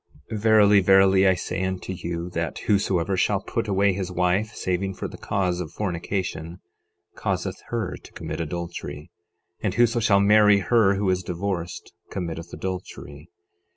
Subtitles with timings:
[0.31, 4.95] 12:32 Verily, verily, I say unto you, that whosoever shall put away his wife, saving
[4.95, 6.59] for the cause of fornication,
[7.13, 9.11] causeth her to commit adultery;
[9.61, 13.29] and whoso shall marry her who is divorced committeth adultery.